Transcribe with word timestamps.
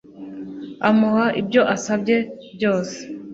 Amuha 0.87 1.25
ibyo 1.41 1.61
asabye 1.75 2.17
byose 2.55 2.97